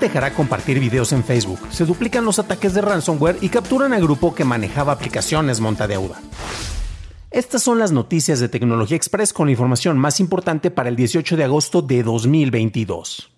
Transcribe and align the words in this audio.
Dejará 0.00 0.32
compartir 0.32 0.80
videos 0.80 1.12
en 1.12 1.22
Facebook, 1.22 1.60
se 1.70 1.84
duplican 1.84 2.24
los 2.24 2.38
ataques 2.38 2.72
de 2.72 2.80
ransomware 2.80 3.36
y 3.42 3.50
capturan 3.50 3.92
a 3.92 3.98
grupo 3.98 4.34
que 4.34 4.44
manejaba 4.44 4.92
aplicaciones 4.92 5.60
montadeuda. 5.60 6.18
Estas 7.30 7.62
son 7.62 7.78
las 7.78 7.92
noticias 7.92 8.40
de 8.40 8.48
Tecnología 8.48 8.96
Express 8.96 9.34
con 9.34 9.46
la 9.46 9.52
información 9.52 9.98
más 9.98 10.18
importante 10.18 10.70
para 10.70 10.88
el 10.88 10.96
18 10.96 11.36
de 11.36 11.44
agosto 11.44 11.82
de 11.82 12.02
2022. 12.02 13.30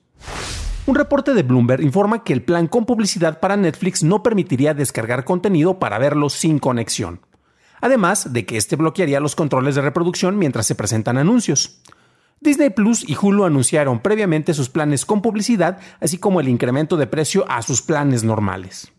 Un 0.86 0.94
reporte 0.94 1.34
de 1.34 1.42
Bloomberg 1.42 1.82
informa 1.82 2.22
que 2.22 2.32
el 2.32 2.42
plan 2.42 2.68
con 2.68 2.86
publicidad 2.86 3.40
para 3.40 3.56
Netflix 3.56 4.04
no 4.04 4.22
permitiría 4.22 4.72
descargar 4.72 5.24
contenido 5.24 5.80
para 5.80 5.98
verlo 5.98 6.30
sin 6.30 6.60
conexión. 6.60 7.20
Además 7.80 8.32
de 8.32 8.46
que 8.46 8.56
este 8.56 8.76
bloquearía 8.76 9.18
los 9.18 9.34
controles 9.34 9.74
de 9.74 9.82
reproducción 9.82 10.38
mientras 10.38 10.66
se 10.66 10.76
presentan 10.76 11.18
anuncios. 11.18 11.80
Disney 12.42 12.70
Plus 12.70 13.08
y 13.08 13.16
Hulu 13.20 13.44
anunciaron 13.44 14.00
previamente 14.00 14.52
sus 14.52 14.68
planes 14.68 15.06
con 15.06 15.22
publicidad, 15.22 15.78
así 16.00 16.18
como 16.18 16.40
el 16.40 16.48
incremento 16.48 16.96
de 16.96 17.06
precio 17.06 17.44
a 17.48 17.62
sus 17.62 17.82
planes 17.82 18.24
normales. 18.24 18.90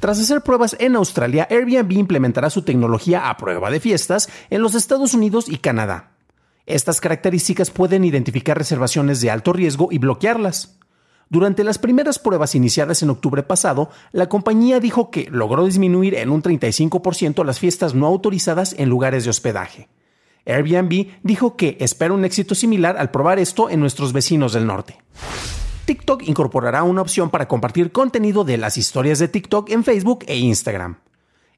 Tras 0.00 0.18
hacer 0.18 0.40
pruebas 0.40 0.76
en 0.80 0.96
Australia, 0.96 1.46
Airbnb 1.48 1.92
implementará 1.92 2.50
su 2.50 2.62
tecnología 2.62 3.30
a 3.30 3.36
prueba 3.36 3.70
de 3.70 3.78
fiestas 3.78 4.28
en 4.50 4.62
los 4.62 4.74
Estados 4.74 5.14
Unidos 5.14 5.48
y 5.48 5.58
Canadá. 5.58 6.10
Estas 6.66 7.00
características 7.00 7.70
pueden 7.70 8.04
identificar 8.04 8.58
reservaciones 8.58 9.20
de 9.20 9.30
alto 9.30 9.52
riesgo 9.52 9.88
y 9.92 9.98
bloquearlas. 9.98 10.76
Durante 11.28 11.62
las 11.62 11.78
primeras 11.78 12.18
pruebas 12.18 12.56
iniciadas 12.56 13.04
en 13.04 13.10
octubre 13.10 13.44
pasado, 13.44 13.90
la 14.10 14.28
compañía 14.28 14.80
dijo 14.80 15.12
que 15.12 15.28
logró 15.30 15.66
disminuir 15.66 16.16
en 16.16 16.30
un 16.30 16.42
35% 16.42 17.44
las 17.44 17.60
fiestas 17.60 17.94
no 17.94 18.06
autorizadas 18.06 18.74
en 18.76 18.88
lugares 18.88 19.22
de 19.22 19.30
hospedaje. 19.30 19.88
Airbnb 20.52 21.08
dijo 21.22 21.56
que 21.56 21.76
espera 21.80 22.14
un 22.14 22.24
éxito 22.24 22.54
similar 22.54 22.96
al 22.98 23.10
probar 23.10 23.38
esto 23.38 23.70
en 23.70 23.80
nuestros 23.80 24.12
vecinos 24.12 24.52
del 24.52 24.66
norte. 24.66 24.98
TikTok 25.84 26.22
incorporará 26.28 26.82
una 26.82 27.02
opción 27.02 27.30
para 27.30 27.48
compartir 27.48 27.90
contenido 27.90 28.44
de 28.44 28.58
las 28.58 28.76
historias 28.76 29.18
de 29.18 29.28
TikTok 29.28 29.70
en 29.70 29.82
Facebook 29.82 30.24
e 30.28 30.36
Instagram. 30.36 30.98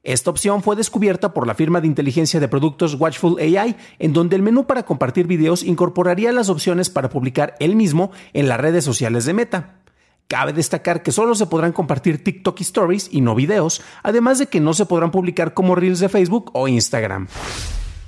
Esta 0.03 0.31
opción 0.31 0.61
fue 0.63 0.75
descubierta 0.75 1.33
por 1.33 1.47
la 1.47 1.55
firma 1.55 1.79
de 1.79 1.87
inteligencia 1.87 2.41
de 2.41 2.49
productos 2.49 2.95
Watchful 2.95 3.39
AI, 3.39 3.77
en 3.99 4.11
donde 4.11 4.35
el 4.35 4.41
menú 4.41 4.65
para 4.67 4.83
compartir 4.83 5.27
videos 5.27 5.63
incorporaría 5.63 6.33
las 6.33 6.49
opciones 6.49 6.89
para 6.89 7.09
publicar 7.09 7.55
el 7.59 7.75
mismo 7.77 8.11
en 8.33 8.49
las 8.49 8.59
redes 8.59 8.83
sociales 8.83 9.25
de 9.25 9.33
Meta. 9.33 9.79
Cabe 10.27 10.51
destacar 10.51 11.03
que 11.03 11.11
solo 11.11 11.35
se 11.35 11.45
podrán 11.45 11.71
compartir 11.71 12.23
TikTok 12.23 12.59
Stories 12.61 13.09
y 13.11 13.21
no 13.21 13.35
videos, 13.35 13.81
además 14.01 14.39
de 14.39 14.47
que 14.47 14.59
no 14.59 14.73
se 14.73 14.85
podrán 14.85 15.11
publicar 15.11 15.53
como 15.53 15.75
Reels 15.75 15.99
de 15.99 16.09
Facebook 16.09 16.51
o 16.53 16.67
Instagram. 16.67 17.27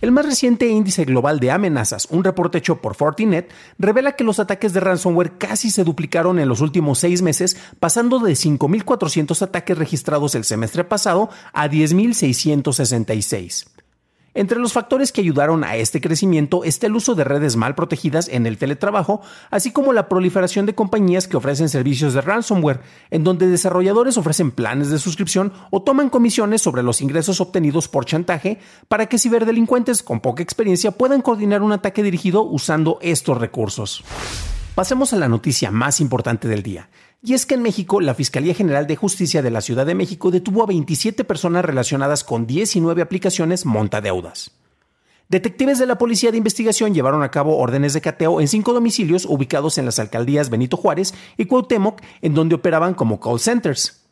El 0.02 0.12
más 0.12 0.26
reciente 0.26 0.68
índice 0.68 1.06
global 1.06 1.40
de 1.40 1.52
amenazas, 1.52 2.08
un 2.12 2.24
reporte 2.24 2.58
hecho 2.58 2.82
por 2.82 2.96
Fortinet, 2.96 3.52
revela 3.80 4.16
que 4.16 4.24
los 4.24 4.40
ataques 4.40 4.74
de 4.74 4.82
ransomware 4.82 5.38
casi 5.38 5.70
se 5.70 5.84
duplicaron 5.84 6.40
en 6.40 6.50
los 6.50 6.62
últimos 6.62 7.00
seis 7.00 7.22
meses, 7.22 7.58
pasando 7.80 8.20
de 8.20 8.34
5.400 8.34 9.42
ataques 9.42 9.78
registrados 9.78 10.36
el 10.36 10.44
semestre 10.44 10.84
pasado 10.84 11.30
a 11.54 11.70
10.666. 11.70 13.75
Entre 14.38 14.60
los 14.60 14.74
factores 14.74 15.14
que 15.14 15.22
ayudaron 15.22 15.64
a 15.64 15.78
este 15.78 16.02
crecimiento 16.02 16.66
está 16.66 16.88
el 16.88 16.96
uso 16.96 17.16
de 17.16 17.24
redes 17.24 17.56
mal 17.56 17.74
protegidas 17.74 18.28
en 18.28 18.46
el 18.46 18.58
teletrabajo, 18.58 19.22
así 19.50 19.72
como 19.72 19.94
la 19.94 20.10
proliferación 20.10 20.66
de 20.66 20.76
compañías 20.76 21.30
que 21.30 21.38
ofrecen 21.38 21.70
servicios 21.70 22.14
de 22.14 22.20
ransomware, 22.20 22.82
en 23.12 23.24
donde 23.24 23.48
desarrolladores 23.48 24.18
ofrecen 24.18 24.52
planes 24.52 24.90
de 24.90 25.00
suscripción 25.00 25.54
o 25.72 25.84
toman 25.84 26.10
comisiones 26.10 26.62
sobre 26.62 26.84
los 26.84 27.00
ingresos 27.00 27.40
obtenidos 27.40 27.88
por 27.88 28.04
chantaje 28.04 28.60
para 28.90 29.06
que 29.06 29.18
ciberdelincuentes 29.18 30.04
con 30.04 30.20
poca 30.20 30.44
experiencia 30.44 30.92
puedan 30.92 31.22
coordinar 31.22 31.62
un 31.62 31.72
ataque 31.72 32.04
dirigido 32.04 32.44
usando 32.44 33.00
estos 33.02 33.38
recursos. 33.38 34.04
Pasemos 34.76 35.14
a 35.14 35.16
la 35.16 35.30
noticia 35.30 35.72
más 35.72 36.02
importante 36.02 36.50
del 36.50 36.62
día. 36.62 36.90
Y 37.28 37.34
es 37.34 37.48
que 37.48 37.56
en 37.56 37.64
México, 37.64 38.02
la 38.02 38.14
Fiscalía 38.14 38.54
General 38.54 38.86
de 38.86 38.96
Justicia 38.96 39.42
de 39.42 39.50
la 39.50 39.62
Ciudad 39.62 39.88
de 39.88 39.96
México 39.96 40.30
detuvo 40.30 40.62
a 40.62 40.68
27 40.68 41.24
personas 41.24 41.66
relacionadas 41.66 42.24
con 42.24 42.46
19 42.46 43.02
aplicaciones 43.02 43.66
montadeudas. 43.66 44.52
Detectives 45.28 45.80
de 45.80 45.88
la 45.88 45.98
Policía 45.98 46.30
de 46.30 46.38
Investigación 46.38 46.94
llevaron 46.94 47.24
a 47.24 47.32
cabo 47.32 47.58
órdenes 47.58 47.94
de 47.94 48.02
cateo 48.02 48.42
en 48.42 48.48
cinco 48.48 48.74
domicilios 48.74 49.26
ubicados 49.26 49.80
en 49.80 49.86
las 49.86 49.98
alcaldías 49.98 50.52
Benito 50.52 50.78
Juárez 50.78 51.16
y 51.36 51.46
Cuauhtémoc, 51.46 52.00
en 52.22 52.36
donde 52.36 52.54
operaban 52.54 52.94
como 52.94 53.20
call 53.20 53.40
centers. 53.40 54.05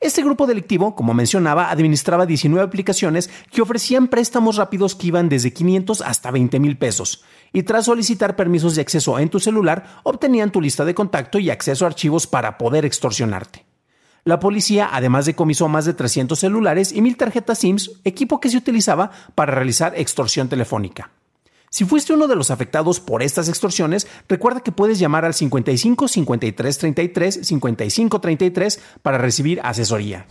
Este 0.00 0.22
grupo 0.22 0.46
delictivo, 0.46 0.94
como 0.94 1.12
mencionaba, 1.12 1.72
administraba 1.72 2.24
19 2.24 2.64
aplicaciones 2.64 3.28
que 3.50 3.62
ofrecían 3.62 4.06
préstamos 4.06 4.56
rápidos 4.56 4.94
que 4.94 5.08
iban 5.08 5.28
desde 5.28 5.52
500 5.52 6.02
hasta 6.02 6.30
20 6.30 6.60
mil 6.60 6.78
pesos, 6.78 7.24
y 7.52 7.64
tras 7.64 7.86
solicitar 7.86 8.36
permisos 8.36 8.76
de 8.76 8.82
acceso 8.82 9.18
en 9.18 9.28
tu 9.28 9.40
celular, 9.40 10.00
obtenían 10.04 10.52
tu 10.52 10.60
lista 10.60 10.84
de 10.84 10.94
contacto 10.94 11.40
y 11.40 11.50
acceso 11.50 11.84
a 11.84 11.88
archivos 11.88 12.28
para 12.28 12.58
poder 12.58 12.84
extorsionarte. 12.84 13.66
La 14.22 14.38
policía 14.38 14.88
además 14.92 15.26
decomisó 15.26 15.66
más 15.66 15.84
de 15.84 15.94
300 15.94 16.38
celulares 16.38 16.92
y 16.92 17.02
mil 17.02 17.16
tarjetas 17.16 17.58
SIMS, 17.58 18.00
equipo 18.04 18.38
que 18.38 18.50
se 18.50 18.56
utilizaba 18.56 19.10
para 19.34 19.52
realizar 19.52 19.94
extorsión 19.96 20.48
telefónica. 20.48 21.10
Si 21.70 21.84
fuiste 21.84 22.12
uno 22.12 22.28
de 22.28 22.36
los 22.36 22.50
afectados 22.50 23.00
por 23.00 23.22
estas 23.22 23.48
extorsiones, 23.48 24.06
recuerda 24.28 24.60
que 24.60 24.72
puedes 24.72 24.98
llamar 24.98 25.24
al 25.24 25.34
55 25.34 26.08
53 26.08 26.78
33 26.78 27.46
55 27.46 28.20
33 28.20 28.80
para 29.02 29.18
recibir 29.18 29.60
asesoría. 29.62 30.26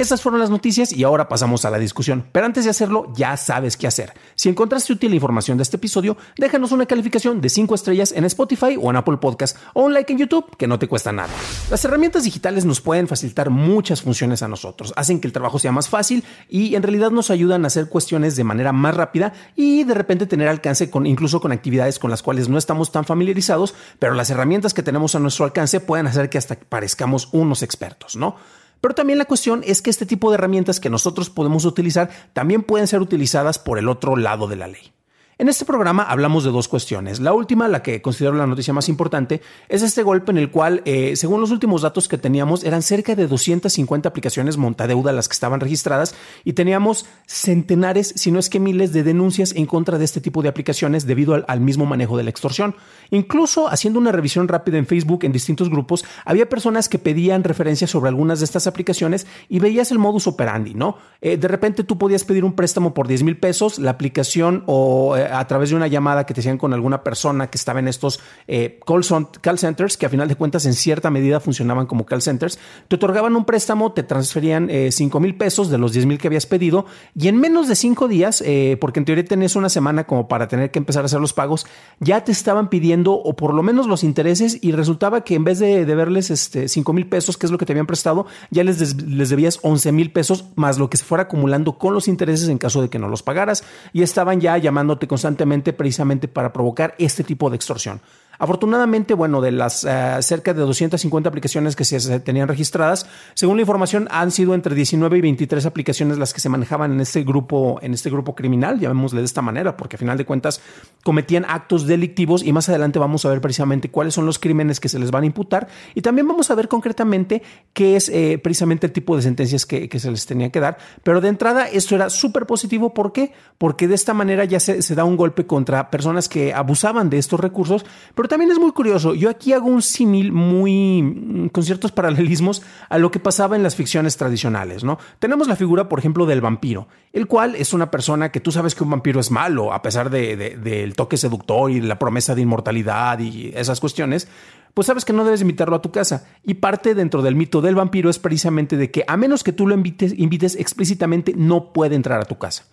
Estas 0.00 0.22
fueron 0.22 0.40
las 0.40 0.48
noticias 0.48 0.94
y 0.94 1.04
ahora 1.04 1.28
pasamos 1.28 1.66
a 1.66 1.70
la 1.70 1.78
discusión. 1.78 2.24
Pero 2.32 2.46
antes 2.46 2.64
de 2.64 2.70
hacerlo, 2.70 3.12
ya 3.14 3.36
sabes 3.36 3.76
qué 3.76 3.86
hacer. 3.86 4.14
Si 4.34 4.48
encontraste 4.48 4.94
útil 4.94 5.10
la 5.10 5.16
información 5.16 5.58
de 5.58 5.62
este 5.62 5.76
episodio, 5.76 6.16
déjanos 6.38 6.72
una 6.72 6.86
calificación 6.86 7.42
de 7.42 7.50
5 7.50 7.74
estrellas 7.74 8.12
en 8.12 8.24
Spotify 8.24 8.78
o 8.80 8.88
en 8.88 8.96
Apple 8.96 9.18
Podcast 9.18 9.58
o 9.74 9.82
un 9.82 9.92
like 9.92 10.10
en 10.10 10.18
YouTube, 10.18 10.56
que 10.56 10.66
no 10.66 10.78
te 10.78 10.88
cuesta 10.88 11.12
nada. 11.12 11.28
Las 11.70 11.84
herramientas 11.84 12.24
digitales 12.24 12.64
nos 12.64 12.80
pueden 12.80 13.08
facilitar 13.08 13.50
muchas 13.50 14.00
funciones 14.00 14.42
a 14.42 14.48
nosotros, 14.48 14.94
hacen 14.96 15.20
que 15.20 15.26
el 15.26 15.34
trabajo 15.34 15.58
sea 15.58 15.70
más 15.70 15.90
fácil 15.90 16.24
y 16.48 16.76
en 16.76 16.82
realidad 16.82 17.10
nos 17.10 17.30
ayudan 17.30 17.64
a 17.64 17.66
hacer 17.66 17.90
cuestiones 17.90 18.36
de 18.36 18.44
manera 18.44 18.72
más 18.72 18.96
rápida 18.96 19.34
y 19.54 19.84
de 19.84 19.92
repente 19.92 20.24
tener 20.24 20.48
alcance 20.48 20.88
con 20.88 21.04
incluso 21.04 21.42
con 21.42 21.52
actividades 21.52 21.98
con 21.98 22.10
las 22.10 22.22
cuales 22.22 22.48
no 22.48 22.56
estamos 22.56 22.90
tan 22.90 23.04
familiarizados, 23.04 23.74
pero 23.98 24.14
las 24.14 24.30
herramientas 24.30 24.72
que 24.72 24.82
tenemos 24.82 25.14
a 25.14 25.18
nuestro 25.18 25.44
alcance 25.44 25.78
pueden 25.78 26.06
hacer 26.06 26.30
que 26.30 26.38
hasta 26.38 26.58
parezcamos 26.58 27.28
unos 27.32 27.62
expertos, 27.62 28.16
¿no? 28.16 28.36
Pero 28.80 28.94
también 28.94 29.18
la 29.18 29.24
cuestión 29.24 29.62
es 29.64 29.82
que 29.82 29.90
este 29.90 30.06
tipo 30.06 30.30
de 30.30 30.36
herramientas 30.36 30.80
que 30.80 30.90
nosotros 30.90 31.30
podemos 31.30 31.64
utilizar 31.64 32.10
también 32.32 32.62
pueden 32.62 32.86
ser 32.86 33.00
utilizadas 33.00 33.58
por 33.58 33.78
el 33.78 33.88
otro 33.88 34.16
lado 34.16 34.48
de 34.48 34.56
la 34.56 34.68
ley. 34.68 34.92
En 35.40 35.48
este 35.48 35.64
programa 35.64 36.02
hablamos 36.02 36.44
de 36.44 36.50
dos 36.50 36.68
cuestiones. 36.68 37.18
La 37.18 37.32
última, 37.32 37.66
la 37.66 37.82
que 37.82 38.02
considero 38.02 38.34
la 38.34 38.46
noticia 38.46 38.74
más 38.74 38.90
importante, 38.90 39.40
es 39.70 39.80
este 39.80 40.02
golpe 40.02 40.32
en 40.32 40.36
el 40.36 40.50
cual, 40.50 40.82
eh, 40.84 41.16
según 41.16 41.40
los 41.40 41.50
últimos 41.50 41.80
datos 41.80 42.08
que 42.08 42.18
teníamos, 42.18 42.62
eran 42.62 42.82
cerca 42.82 43.14
de 43.14 43.26
250 43.26 44.06
aplicaciones 44.06 44.58
montadeuda 44.58 45.14
las 45.14 45.28
que 45.28 45.32
estaban 45.32 45.60
registradas 45.60 46.14
y 46.44 46.52
teníamos 46.52 47.06
centenares, 47.24 48.12
si 48.16 48.30
no 48.30 48.38
es 48.38 48.50
que 48.50 48.60
miles, 48.60 48.92
de 48.92 49.02
denuncias 49.02 49.54
en 49.56 49.64
contra 49.64 49.96
de 49.96 50.04
este 50.04 50.20
tipo 50.20 50.42
de 50.42 50.50
aplicaciones 50.50 51.06
debido 51.06 51.32
al, 51.32 51.60
mismo 51.62 51.86
manejo 51.86 52.18
de 52.18 52.24
la 52.24 52.28
extorsión. 52.28 52.76
Incluso 53.10 53.66
haciendo 53.68 53.98
una 53.98 54.12
revisión 54.12 54.46
rápida 54.46 54.76
en 54.76 54.84
Facebook 54.84 55.24
en 55.24 55.32
distintos 55.32 55.70
grupos, 55.70 56.04
había 56.26 56.50
personas 56.50 56.90
que 56.90 56.98
pedían 56.98 57.44
referencias 57.44 57.88
sobre 57.88 58.10
algunas 58.10 58.40
de 58.40 58.44
estas 58.44 58.66
aplicaciones 58.66 59.26
y 59.48 59.58
veías 59.58 59.90
el 59.90 59.98
modus 59.98 60.26
operandi, 60.26 60.74
¿no? 60.74 60.98
Eh, 61.22 61.38
de 61.38 61.48
repente 61.48 61.82
tú 61.82 61.96
podías 61.96 62.24
pedir 62.24 62.44
un 62.44 62.52
préstamo 62.52 62.92
por 62.92 63.08
10 63.08 63.22
mil 63.22 63.38
pesos, 63.38 63.78
la 63.78 63.92
aplicación 63.92 64.64
o 64.66 65.16
eh, 65.16 65.29
a 65.32 65.46
través 65.46 65.70
de 65.70 65.76
una 65.76 65.86
llamada 65.86 66.24
que 66.26 66.34
te 66.34 66.40
hacían 66.40 66.58
con 66.58 66.72
alguna 66.72 67.02
persona 67.02 67.48
que 67.48 67.56
estaba 67.56 67.80
en 67.80 67.88
estos 67.88 68.20
eh, 68.48 68.80
call, 68.86 69.58
centers, 69.58 69.96
que 69.96 70.06
a 70.06 70.08
final 70.08 70.28
de 70.28 70.34
cuentas 70.34 70.66
en 70.66 70.74
cierta 70.74 71.10
medida 71.10 71.40
funcionaban 71.40 71.86
como 71.86 72.06
call 72.06 72.22
centers, 72.22 72.58
te 72.88 72.96
otorgaban 72.96 73.36
un 73.36 73.44
préstamo, 73.44 73.92
te 73.92 74.02
transferían 74.02 74.68
eh, 74.70 74.90
5 74.92 75.20
mil 75.20 75.36
pesos 75.36 75.70
de 75.70 75.78
los 75.78 75.92
10 75.92 76.06
mil 76.06 76.18
que 76.18 76.28
habías 76.28 76.46
pedido 76.46 76.86
y 77.14 77.28
en 77.28 77.36
menos 77.36 77.68
de 77.68 77.76
5 77.76 78.08
días, 78.08 78.42
eh, 78.46 78.76
porque 78.80 79.00
en 79.00 79.04
teoría 79.04 79.24
tenés 79.24 79.56
una 79.56 79.68
semana 79.68 80.04
como 80.04 80.28
para 80.28 80.48
tener 80.48 80.70
que 80.70 80.78
empezar 80.78 81.02
a 81.02 81.06
hacer 81.06 81.20
los 81.20 81.32
pagos, 81.32 81.66
ya 81.98 82.24
te 82.24 82.32
estaban 82.32 82.68
pidiendo 82.68 83.12
o 83.12 83.36
por 83.36 83.54
lo 83.54 83.62
menos 83.62 83.86
los 83.86 84.04
intereses 84.04 84.58
y 84.60 84.72
resultaba 84.72 85.22
que 85.22 85.34
en 85.34 85.44
vez 85.44 85.58
de 85.58 85.84
deberles 85.84 86.30
este, 86.30 86.68
5 86.68 86.92
mil 86.92 87.08
pesos, 87.08 87.36
que 87.36 87.46
es 87.46 87.52
lo 87.52 87.58
que 87.58 87.66
te 87.66 87.72
habían 87.72 87.86
prestado, 87.86 88.26
ya 88.50 88.64
les, 88.64 89.02
les 89.02 89.28
debías 89.28 89.58
11 89.62 89.92
mil 89.92 90.12
pesos 90.12 90.46
más 90.56 90.78
lo 90.78 90.90
que 90.90 90.96
se 90.96 91.04
fuera 91.04 91.24
acumulando 91.24 91.78
con 91.78 91.94
los 91.94 92.08
intereses 92.08 92.48
en 92.48 92.58
caso 92.58 92.82
de 92.82 92.88
que 92.88 92.98
no 92.98 93.08
los 93.08 93.22
pagaras 93.22 93.64
y 93.92 94.02
estaban 94.02 94.40
ya 94.40 94.56
llamándote 94.58 95.06
constantemente 95.20 95.74
precisamente 95.74 96.28
para 96.28 96.50
provocar 96.50 96.94
este 96.98 97.22
tipo 97.22 97.50
de 97.50 97.56
extorsión. 97.56 98.00
Afortunadamente, 98.40 99.12
bueno, 99.12 99.42
de 99.42 99.52
las 99.52 99.84
eh, 99.84 100.16
cerca 100.22 100.54
de 100.54 100.62
250 100.62 101.28
aplicaciones 101.28 101.76
que 101.76 101.84
se 101.84 102.20
tenían 102.20 102.48
registradas, 102.48 103.06
según 103.34 103.58
la 103.58 103.60
información, 103.60 104.08
han 104.10 104.30
sido 104.30 104.54
entre 104.54 104.74
19 104.74 105.18
y 105.18 105.20
23 105.20 105.66
aplicaciones 105.66 106.16
las 106.16 106.32
que 106.32 106.40
se 106.40 106.48
manejaban 106.48 106.90
en 106.90 107.00
este 107.00 107.22
grupo, 107.22 107.78
en 107.82 107.92
este 107.92 108.08
grupo 108.08 108.34
criminal, 108.34 108.80
llamémosle 108.80 109.20
de 109.20 109.26
esta 109.26 109.42
manera, 109.42 109.76
porque 109.76 109.96
a 109.96 109.98
final 109.98 110.16
de 110.16 110.24
cuentas 110.24 110.62
cometían 111.04 111.44
actos 111.46 111.86
delictivos 111.86 112.42
y 112.42 112.54
más 112.54 112.66
adelante 112.70 112.98
vamos 112.98 113.26
a 113.26 113.28
ver 113.28 113.42
precisamente 113.42 113.90
cuáles 113.90 114.14
son 114.14 114.24
los 114.24 114.38
crímenes 114.38 114.80
que 114.80 114.88
se 114.88 114.98
les 114.98 115.10
van 115.10 115.24
a 115.24 115.26
imputar 115.26 115.68
y 115.94 116.00
también 116.00 116.26
vamos 116.26 116.50
a 116.50 116.54
ver 116.54 116.68
concretamente 116.68 117.42
qué 117.74 117.96
es 117.96 118.08
eh, 118.08 118.40
precisamente 118.42 118.86
el 118.86 118.92
tipo 118.92 119.16
de 119.16 119.22
sentencias 119.22 119.66
que, 119.66 119.90
se 120.00 120.10
les 120.10 120.24
tenía 120.24 120.48
que 120.48 120.60
dar. 120.60 120.78
Pero 121.02 121.20
de 121.20 121.28
entrada, 121.28 121.68
esto 121.68 121.94
era 121.94 122.08
súper 122.08 122.46
positivo. 122.46 122.94
¿Por 122.94 123.12
qué? 123.12 123.32
Porque 123.58 123.86
de 123.86 123.94
esta 123.94 124.14
manera 124.14 124.46
ya 124.46 124.60
se, 124.60 124.80
se 124.80 124.94
da 124.94 125.04
un 125.04 125.18
golpe 125.18 125.46
contra 125.46 125.90
personas 125.90 126.26
que 126.30 126.54
abusaban 126.54 127.10
de 127.10 127.18
estos 127.18 127.38
recursos, 127.38 127.84
pero 128.14 128.29
también 128.30 128.52
es 128.52 128.60
muy 128.60 128.70
curioso. 128.70 129.14
Yo 129.14 129.28
aquí 129.28 129.52
hago 129.52 129.66
un 129.66 129.82
símil 129.82 130.30
muy 130.30 131.02
mm, 131.02 131.48
con 131.48 131.64
ciertos 131.64 131.90
paralelismos 131.90 132.62
a 132.88 132.96
lo 132.96 133.10
que 133.10 133.18
pasaba 133.18 133.56
en 133.56 133.64
las 133.64 133.74
ficciones 133.74 134.16
tradicionales, 134.16 134.84
¿no? 134.84 134.98
Tenemos 135.18 135.48
la 135.48 135.56
figura, 135.56 135.88
por 135.88 135.98
ejemplo, 135.98 136.26
del 136.26 136.40
vampiro, 136.40 136.86
el 137.12 137.26
cual 137.26 137.56
es 137.56 137.72
una 137.72 137.90
persona 137.90 138.30
que 138.30 138.38
tú 138.38 138.52
sabes 138.52 138.76
que 138.76 138.84
un 138.84 138.90
vampiro 138.90 139.18
es 139.18 139.32
malo, 139.32 139.72
a 139.72 139.82
pesar 139.82 140.10
del 140.10 140.38
de, 140.38 140.92
toque 140.96 141.16
seductor 141.16 141.72
y 141.72 141.80
la 141.80 141.98
promesa 141.98 142.36
de 142.36 142.42
inmortalidad 142.42 143.18
y 143.18 143.52
esas 143.54 143.80
cuestiones, 143.80 144.28
pues 144.74 144.86
sabes 144.86 145.04
que 145.04 145.12
no 145.12 145.24
debes 145.24 145.40
invitarlo 145.40 145.74
a 145.74 145.82
tu 145.82 145.90
casa. 145.90 146.28
Y 146.44 146.54
parte 146.54 146.94
dentro 146.94 147.22
del 147.22 147.34
mito 147.34 147.60
del 147.60 147.74
vampiro 147.74 148.10
es 148.10 148.20
precisamente 148.20 148.76
de 148.76 148.92
que 148.92 149.04
a 149.08 149.16
menos 149.16 149.42
que 149.42 149.52
tú 149.52 149.66
lo 149.66 149.74
invites, 149.74 150.14
invites 150.16 150.54
explícitamente, 150.54 151.34
no 151.36 151.72
puede 151.72 151.96
entrar 151.96 152.20
a 152.20 152.26
tu 152.26 152.38
casa. 152.38 152.66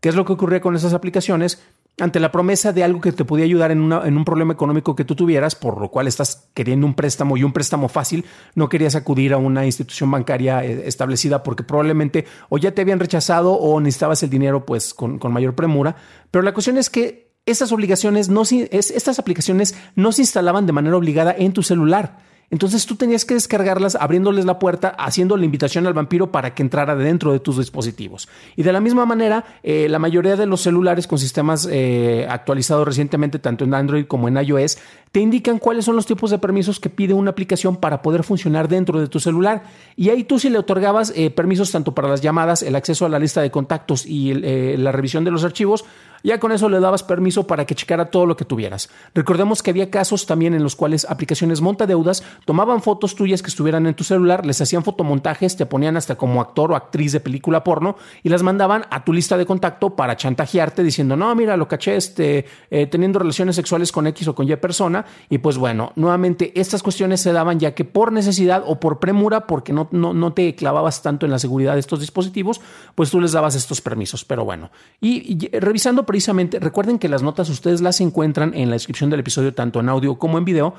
¿Qué 0.00 0.08
es 0.08 0.16
lo 0.16 0.24
que 0.24 0.32
ocurría 0.32 0.60
con 0.60 0.74
esas 0.74 0.92
aplicaciones? 0.92 1.62
Ante 2.00 2.18
la 2.18 2.32
promesa 2.32 2.72
de 2.72 2.82
algo 2.82 3.00
que 3.00 3.12
te 3.12 3.24
podía 3.24 3.44
ayudar 3.44 3.70
en, 3.70 3.92
en, 3.92 4.16
un 4.16 4.24
problema 4.24 4.52
económico 4.52 4.96
que 4.96 5.04
tú 5.04 5.14
tuvieras, 5.14 5.54
por 5.54 5.80
lo 5.80 5.90
cual 5.90 6.08
estás 6.08 6.48
queriendo 6.52 6.86
un 6.86 6.94
préstamo 6.94 7.36
y 7.36 7.44
un 7.44 7.52
préstamo 7.52 7.88
fácil, 7.88 8.24
no 8.54 8.68
querías 8.68 8.96
acudir 8.96 9.32
a 9.32 9.36
una 9.36 9.64
institución 9.64 10.10
bancaria 10.10 10.64
eh, 10.64 10.82
establecida 10.86 11.42
porque 11.44 11.62
probablemente 11.62 12.26
o 12.48 12.58
ya 12.58 12.72
te 12.72 12.82
habían 12.82 12.98
rechazado 12.98 13.52
o 13.52 13.80
necesitabas 13.80 14.22
el 14.24 14.30
dinero 14.30 14.66
pues 14.66 14.92
con, 14.92 15.18
con 15.18 15.32
mayor 15.32 15.54
premura. 15.54 15.94
Pero 16.30 16.42
la 16.42 16.52
cuestión 16.52 16.78
es 16.78 16.90
que 16.90 17.32
esas 17.46 17.70
obligaciones 17.72 18.28
no, 18.28 18.42
estas 18.42 19.18
aplicaciones 19.18 19.76
no 19.94 20.12
se 20.12 20.22
instalaban 20.22 20.66
de 20.66 20.72
manera 20.72 20.96
obligada 20.96 21.34
en 21.36 21.52
tu 21.52 21.62
celular 21.62 22.23
entonces 22.54 22.86
tú 22.86 22.94
tenías 22.94 23.24
que 23.24 23.34
descargarlas 23.34 23.96
abriéndoles 23.96 24.44
la 24.44 24.60
puerta, 24.60 24.90
haciendo 24.90 25.36
la 25.36 25.44
invitación 25.44 25.88
al 25.88 25.92
vampiro 25.92 26.30
para 26.30 26.54
que 26.54 26.62
entrara 26.62 26.94
dentro 26.94 27.32
de 27.32 27.40
tus 27.40 27.58
dispositivos. 27.58 28.28
Y 28.54 28.62
de 28.62 28.72
la 28.72 28.78
misma 28.78 29.04
manera, 29.04 29.44
eh, 29.64 29.88
la 29.88 29.98
mayoría 29.98 30.36
de 30.36 30.46
los 30.46 30.60
celulares 30.60 31.08
con 31.08 31.18
sistemas 31.18 31.68
eh, 31.68 32.28
actualizados 32.30 32.86
recientemente, 32.86 33.40
tanto 33.40 33.64
en 33.64 33.74
Android 33.74 34.06
como 34.06 34.28
en 34.28 34.36
iOS, 34.36 34.78
te 35.10 35.18
indican 35.18 35.58
cuáles 35.58 35.84
son 35.84 35.96
los 35.96 36.06
tipos 36.06 36.30
de 36.30 36.38
permisos 36.38 36.78
que 36.78 36.90
pide 36.90 37.12
una 37.12 37.32
aplicación 37.32 37.74
para 37.74 38.02
poder 38.02 38.22
funcionar 38.22 38.68
dentro 38.68 39.00
de 39.00 39.08
tu 39.08 39.18
celular. 39.18 39.64
Y 39.96 40.10
ahí 40.10 40.22
tú 40.22 40.38
si 40.38 40.48
le 40.48 40.58
otorgabas 40.58 41.12
eh, 41.16 41.30
permisos 41.30 41.72
tanto 41.72 41.92
para 41.92 42.06
las 42.06 42.20
llamadas, 42.20 42.62
el 42.62 42.76
acceso 42.76 43.04
a 43.04 43.08
la 43.08 43.18
lista 43.18 43.42
de 43.42 43.50
contactos 43.50 44.06
y 44.06 44.32
la 44.32 44.92
revisión 44.92 45.24
de 45.24 45.32
los 45.32 45.42
archivos, 45.42 45.84
ya 46.24 46.40
con 46.40 46.50
eso 46.50 46.68
le 46.68 46.80
dabas 46.80 47.02
permiso 47.02 47.46
para 47.46 47.66
que 47.66 47.74
checara 47.74 48.06
todo 48.06 48.26
lo 48.26 48.36
que 48.36 48.44
tuvieras. 48.44 48.88
Recordemos 49.14 49.62
que 49.62 49.70
había 49.70 49.90
casos 49.90 50.26
también 50.26 50.54
en 50.54 50.62
los 50.62 50.74
cuales 50.74 51.06
aplicaciones 51.08 51.60
montadeudas 51.60 52.24
tomaban 52.46 52.82
fotos 52.82 53.14
tuyas 53.14 53.42
que 53.42 53.48
estuvieran 53.48 53.86
en 53.86 53.94
tu 53.94 54.04
celular, 54.04 54.46
les 54.46 54.60
hacían 54.60 54.82
fotomontajes, 54.82 55.56
te 55.56 55.66
ponían 55.66 55.96
hasta 55.96 56.16
como 56.16 56.40
actor 56.40 56.72
o 56.72 56.76
actriz 56.76 57.12
de 57.12 57.20
película 57.20 57.62
porno 57.62 57.96
y 58.22 58.30
las 58.30 58.42
mandaban 58.42 58.86
a 58.90 59.04
tu 59.04 59.12
lista 59.12 59.36
de 59.36 59.44
contacto 59.44 59.94
para 59.96 60.16
chantajearte 60.16 60.82
diciendo, 60.82 61.14
no, 61.14 61.34
mira, 61.34 61.56
lo 61.56 61.68
caché 61.68 61.96
este, 61.96 62.46
eh, 62.70 62.86
teniendo 62.86 63.18
relaciones 63.18 63.56
sexuales 63.56 63.92
con 63.92 64.06
X 64.06 64.28
o 64.28 64.34
con 64.34 64.48
Y 64.48 64.56
persona. 64.56 65.04
Y 65.28 65.38
pues 65.38 65.58
bueno, 65.58 65.92
nuevamente 65.94 66.58
estas 66.58 66.82
cuestiones 66.82 67.20
se 67.20 67.32
daban 67.32 67.60
ya 67.60 67.74
que 67.74 67.84
por 67.84 68.12
necesidad 68.12 68.62
o 68.66 68.80
por 68.80 68.98
premura, 68.98 69.46
porque 69.46 69.74
no, 69.74 69.88
no, 69.92 70.14
no 70.14 70.32
te 70.32 70.54
clavabas 70.54 71.02
tanto 71.02 71.26
en 71.26 71.32
la 71.32 71.38
seguridad 71.38 71.74
de 71.74 71.80
estos 71.80 72.00
dispositivos, 72.00 72.60
pues 72.94 73.10
tú 73.10 73.20
les 73.20 73.32
dabas 73.32 73.54
estos 73.54 73.80
permisos. 73.82 74.24
Pero 74.24 74.44
bueno, 74.44 74.70
y, 75.00 75.44
y 75.44 75.58
revisando 75.58 76.06
precisamente, 76.14 76.60
recuerden 76.60 77.00
que 77.00 77.08
las 77.08 77.24
notas 77.24 77.48
ustedes 77.48 77.80
las 77.80 78.00
encuentran 78.00 78.54
en 78.54 78.68
la 78.68 78.74
descripción 78.74 79.10
del 79.10 79.18
episodio, 79.18 79.52
tanto 79.52 79.80
en 79.80 79.88
audio 79.88 80.14
como 80.14 80.38
en 80.38 80.44
video. 80.44 80.72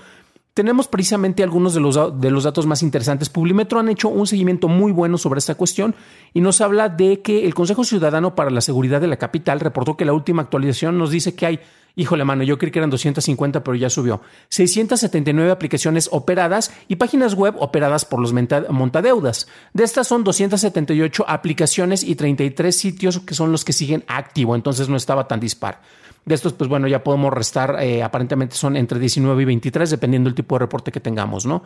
Tenemos 0.54 0.88
precisamente 0.88 1.44
algunos 1.44 1.74
de 1.74 1.82
los, 1.82 2.22
de 2.22 2.32
los 2.32 2.46
datos 2.46 2.66
más 2.66 2.82
interesantes. 2.82 3.28
Publimetro 3.28 3.82
han 3.82 3.90
hecho 3.90 4.08
un 4.08 4.28
seguimiento 4.28 4.70
muy 4.70 4.94
bueno 4.94 5.18
sobre 5.18 5.40
esta 5.40 5.56
cuestión 5.56 5.94
y 6.34 6.40
nos 6.40 6.62
habla 6.62 6.88
de 6.88 7.22
que 7.22 7.46
el 7.46 7.54
Consejo 7.54 7.84
Ciudadano 7.84 8.34
para 8.34 8.50
la 8.50 8.62
Seguridad 8.62 9.02
de 9.02 9.08
la 9.08 9.18
Capital 9.18 9.60
reportó 9.60 9.98
que 9.98 10.06
la 10.06 10.14
última 10.14 10.42
actualización 10.42 10.98
nos 10.98 11.12
dice 11.12 11.36
que 11.36 11.46
hay 11.48 11.60
Híjole, 11.98 12.26
mano, 12.26 12.44
yo 12.44 12.58
creí 12.58 12.72
que 12.72 12.80
eran 12.80 12.90
250, 12.90 13.64
pero 13.64 13.76
ya 13.76 13.90
subió. 13.90 14.22
679 14.50 15.50
aplicaciones 15.50 16.10
operadas 16.12 16.74
y 16.90 16.98
páginas 16.98 17.36
web 17.36 17.56
operadas 17.58 18.04
por 18.04 18.20
los 18.20 18.34
montadeudas. 18.34 19.48
De 19.74 19.84
estas 19.86 20.08
son 20.08 20.26
278 20.26 21.26
aplicaciones 21.28 22.04
y 22.04 22.16
33 22.16 22.76
sitios 22.76 23.20
que 23.22 23.34
son 23.34 23.52
los 23.52 23.64
que 23.64 23.72
siguen 23.72 24.04
activo, 24.08 24.56
entonces 24.56 24.90
no 24.90 24.98
estaba 24.98 25.28
tan 25.28 25.40
dispar. 25.40 25.82
De 26.26 26.36
estos, 26.36 26.54
pues 26.54 26.70
bueno, 26.70 26.88
ya 26.88 27.04
podemos 27.04 27.32
restar, 27.32 27.78
eh, 27.82 28.04
aparentemente 28.04 28.56
son 28.56 28.76
entre 28.76 29.00
19 29.00 29.44
y 29.44 29.46
23, 29.46 29.90
dependiendo 29.90 30.28
del 30.28 30.36
tipo 30.36 30.56
de 30.56 30.60
reporte 30.60 30.92
que 30.92 31.00
tengamos, 31.00 31.46
¿no? 31.46 31.64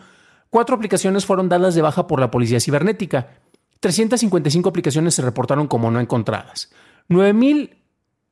Cuatro 0.50 0.76
aplicaciones 0.76 1.26
fueron 1.26 1.50
dadas 1.50 1.76
de 1.76 1.82
baja 1.82 2.08
por 2.08 2.20
la 2.20 2.30
policía 2.30 2.60
cibernética. 2.60 3.30
355 3.80 4.70
aplicaciones 4.70 5.16
se 5.16 5.22
reportaron 5.22 5.68
como 5.68 5.90
no 5.90 6.00
encontradas. 6.00 6.70
9000 7.08 7.79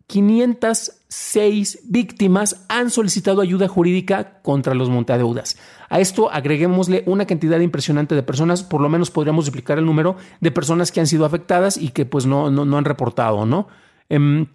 506 0.08 1.80
víctimas 1.84 2.66
han 2.70 2.90
solicitado 2.90 3.42
ayuda 3.42 3.68
jurídica 3.68 4.42
contra 4.42 4.74
los 4.74 4.90
montadeudas. 4.90 5.58
A 5.90 6.00
esto 6.00 6.32
agreguémosle 6.32 7.04
una 7.06 7.26
cantidad 7.26 7.60
impresionante 7.60 8.16
de 8.16 8.24
personas, 8.24 8.64
por 8.64 8.82
lo 8.82 8.90
menos 8.90 9.12
podríamos 9.12 9.46
duplicar 9.46 9.78
el 9.78 9.86
número 9.86 10.16
de 10.40 10.52
personas 10.52 10.92
que 10.92 11.02
han 11.02 11.08
sido 11.08 11.26
afectadas 11.26 11.78
y 11.78 11.90
que 11.90 12.06
pues 12.06 12.26
no, 12.26 12.50
no, 12.50 12.78
han 12.78 12.86
reportado, 12.86 13.46
¿no? 13.46 13.68
Em, 14.10 14.48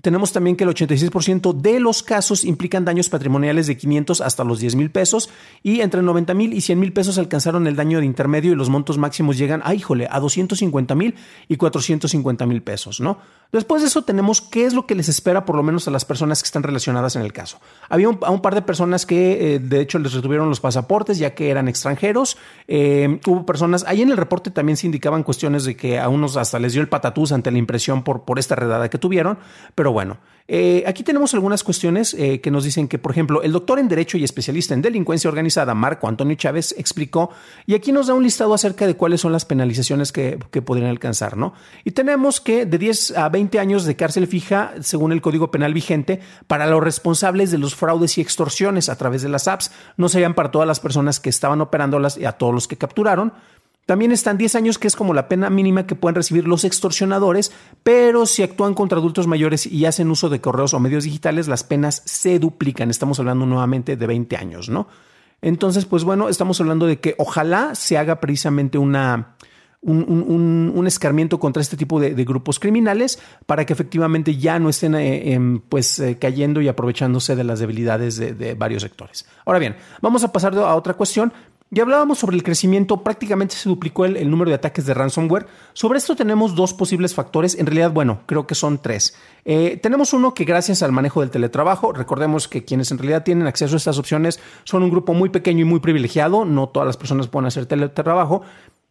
tenemos 0.00 0.32
también 0.32 0.56
que 0.56 0.64
el 0.64 0.70
86% 0.70 1.54
de 1.54 1.80
los 1.80 2.02
casos 2.02 2.44
implican 2.44 2.84
daños 2.84 3.08
patrimoniales 3.08 3.66
de 3.66 3.76
500 3.76 4.20
hasta 4.20 4.44
los 4.44 4.60
10 4.60 4.76
mil 4.76 4.90
pesos 4.90 5.28
y 5.62 5.80
entre 5.80 6.02
90 6.02 6.34
mil 6.34 6.52
y 6.52 6.60
100 6.60 6.78
mil 6.78 6.92
pesos 6.92 7.18
alcanzaron 7.18 7.66
el 7.66 7.76
daño 7.76 7.98
de 7.98 8.06
intermedio 8.06 8.52
y 8.52 8.54
los 8.54 8.70
montos 8.70 8.98
máximos 8.98 9.36
llegan, 9.38 9.60
a, 9.64 9.74
híjole, 9.74 10.06
a 10.10 10.20
250 10.20 10.94
mil 10.94 11.14
y 11.48 11.56
450 11.56 12.46
mil 12.46 12.62
pesos, 12.62 13.00
¿no? 13.00 13.18
Después 13.50 13.80
de 13.80 13.88
eso 13.88 14.02
tenemos 14.02 14.42
qué 14.42 14.66
es 14.66 14.74
lo 14.74 14.86
que 14.86 14.94
les 14.94 15.08
espera 15.08 15.46
por 15.46 15.56
lo 15.56 15.62
menos 15.62 15.88
a 15.88 15.90
las 15.90 16.04
personas 16.04 16.42
que 16.42 16.46
están 16.46 16.62
relacionadas 16.62 17.16
en 17.16 17.22
el 17.22 17.32
caso. 17.32 17.58
Había 17.88 18.10
un, 18.10 18.18
un 18.28 18.42
par 18.42 18.54
de 18.54 18.60
personas 18.60 19.06
que 19.06 19.54
eh, 19.54 19.58
de 19.58 19.80
hecho 19.80 19.98
les 19.98 20.12
retuvieron 20.12 20.50
los 20.50 20.60
pasaportes 20.60 21.18
ya 21.18 21.34
que 21.34 21.50
eran 21.50 21.66
extranjeros. 21.66 22.36
Eh, 22.66 23.20
hubo 23.26 23.46
personas, 23.46 23.84
ahí 23.88 24.02
en 24.02 24.10
el 24.10 24.18
reporte 24.18 24.50
también 24.50 24.76
se 24.76 24.86
indicaban 24.86 25.22
cuestiones 25.22 25.64
de 25.64 25.76
que 25.76 25.98
a 25.98 26.08
unos 26.08 26.36
hasta 26.36 26.58
les 26.58 26.74
dio 26.74 26.82
el 26.82 26.88
patatús 26.88 27.32
ante 27.32 27.50
la 27.50 27.58
impresión 27.58 28.04
por, 28.04 28.24
por 28.24 28.38
esta 28.38 28.54
redada 28.54 28.90
que 28.90 28.98
tuvieron, 28.98 29.38
pero 29.74 29.87
bueno. 29.92 30.18
Eh, 30.50 30.82
aquí 30.86 31.02
tenemos 31.02 31.34
algunas 31.34 31.62
cuestiones 31.62 32.14
eh, 32.14 32.40
que 32.40 32.50
nos 32.50 32.64
dicen 32.64 32.88
que, 32.88 32.98
por 32.98 33.12
ejemplo, 33.12 33.42
el 33.42 33.52
doctor 33.52 33.78
en 33.78 33.86
Derecho 33.86 34.16
y 34.16 34.24
especialista 34.24 34.72
en 34.72 34.80
delincuencia 34.80 35.28
organizada, 35.28 35.74
Marco 35.74 36.08
Antonio 36.08 36.34
Chávez, 36.36 36.74
explicó, 36.78 37.30
y 37.66 37.74
aquí 37.74 37.92
nos 37.92 38.06
da 38.06 38.14
un 38.14 38.22
listado 38.22 38.54
acerca 38.54 38.86
de 38.86 38.94
cuáles 38.94 39.20
son 39.20 39.30
las 39.30 39.44
penalizaciones 39.44 40.10
que, 40.10 40.38
podrían 40.64 40.88
alcanzar, 40.88 41.36
¿no? 41.36 41.52
Y 41.84 41.90
tenemos 41.90 42.40
que 42.40 42.64
de 42.64 42.78
10 42.78 43.18
a 43.18 43.28
20 43.28 43.58
años 43.58 43.84
de 43.84 43.94
cárcel 43.94 44.26
fija, 44.26 44.72
según 44.80 45.12
el 45.12 45.20
Código 45.20 45.50
Penal 45.50 45.74
vigente, 45.74 46.20
para 46.46 46.66
los 46.66 46.82
responsables 46.82 47.50
de 47.50 47.58
los 47.58 47.74
fraudes 47.74 48.16
y 48.16 48.22
extorsiones 48.22 48.88
a 48.88 48.96
través 48.96 49.20
de 49.20 49.28
las 49.28 49.48
apps, 49.48 49.70
no 49.98 50.08
serían 50.08 50.34
para 50.34 50.50
todas 50.50 50.66
las 50.66 50.80
personas 50.80 51.20
que 51.20 51.28
estaban 51.28 51.60
operándolas 51.60 52.16
y 52.16 52.24
a 52.24 52.32
todos 52.32 52.54
los 52.54 52.66
que 52.66 52.78
capturaron, 52.78 53.34
también 53.88 54.12
están 54.12 54.36
10 54.36 54.54
años, 54.54 54.78
que 54.78 54.86
es 54.86 54.94
como 54.94 55.14
la 55.14 55.28
pena 55.28 55.48
mínima 55.48 55.86
que 55.86 55.94
pueden 55.94 56.14
recibir 56.14 56.46
los 56.46 56.64
extorsionadores, 56.64 57.52
pero 57.82 58.26
si 58.26 58.42
actúan 58.42 58.74
contra 58.74 58.98
adultos 58.98 59.26
mayores 59.26 59.64
y 59.64 59.86
hacen 59.86 60.10
uso 60.10 60.28
de 60.28 60.42
correos 60.42 60.74
o 60.74 60.78
medios 60.78 61.04
digitales, 61.04 61.48
las 61.48 61.64
penas 61.64 62.02
se 62.04 62.38
duplican. 62.38 62.90
Estamos 62.90 63.18
hablando 63.18 63.46
nuevamente 63.46 63.96
de 63.96 64.06
20 64.06 64.36
años, 64.36 64.68
¿no? 64.68 64.88
Entonces, 65.40 65.86
pues 65.86 66.04
bueno, 66.04 66.28
estamos 66.28 66.60
hablando 66.60 66.84
de 66.84 67.00
que 67.00 67.14
ojalá 67.16 67.74
se 67.74 67.96
haga 67.96 68.20
precisamente 68.20 68.76
una, 68.76 69.36
un, 69.80 70.84
escarmiento 70.86 71.40
contra 71.40 71.62
este 71.62 71.78
tipo 71.78 71.98
de, 71.98 72.12
grupos 72.26 72.60
criminales 72.60 73.18
para 73.46 73.64
que 73.64 73.72
efectivamente 73.72 74.36
ya 74.36 74.58
no 74.58 74.68
estén 74.68 74.96
eh, 74.96 75.32
em, 75.32 75.60
pues, 75.60 75.98
eh, 75.98 76.18
cayendo 76.20 76.60
y 76.60 76.68
aprovechándose 76.68 77.36
de 77.36 77.44
las 77.44 77.58
debilidades 77.58 78.18
de, 78.18 78.52
varios 78.52 78.82
sectores. 78.82 79.24
Ahora 79.46 79.58
bien, 79.58 79.76
vamos 80.02 80.24
a 80.24 80.30
pasar 80.30 80.54
a 80.58 80.74
otra 80.74 80.92
cuestión. 80.92 81.32
Ya 81.70 81.82
hablábamos 81.82 82.18
sobre 82.18 82.34
el 82.34 82.42
crecimiento, 82.42 83.02
prácticamente 83.02 83.54
se 83.54 83.68
duplicó 83.68 84.06
el, 84.06 84.30
número 84.30 84.48
de 84.48 84.54
ataques 84.54 84.86
de 84.86 84.94
ransomware. 84.94 85.46
Sobre 85.74 85.98
esto 85.98 86.16
tenemos 86.16 86.54
dos 86.54 86.72
posibles 86.72 87.14
factores, 87.14 87.58
en 87.58 87.66
realidad, 87.66 87.90
bueno, 87.92 88.20
creo 88.24 88.46
que 88.46 88.54
son 88.54 88.78
tres. 88.80 89.14
Eh, 89.44 89.78
tenemos 89.82 90.14
uno 90.14 90.32
que 90.32 90.44
gracias 90.44 90.82
al 90.82 90.92
manejo 90.92 91.20
del 91.20 91.30
teletrabajo, 91.30 91.92
recordemos 91.92 92.48
que 92.48 92.64
quienes 92.64 92.90
en 92.90 92.96
realidad 92.96 93.22
tienen 93.22 93.46
acceso 93.46 93.74
a 93.74 93.76
estas 93.76 93.98
opciones 93.98 94.40
son 94.64 94.82
un 94.82 94.90
grupo 94.90 95.12
muy 95.12 95.28
pequeño 95.28 95.60
y 95.60 95.64
muy 95.64 95.80
privilegiado, 95.80 96.46
no 96.46 96.70
todas 96.70 96.86
las 96.86 96.96
personas 96.96 97.28
pueden 97.28 97.48
hacer 97.48 97.66
teletrabajo, 97.66 98.42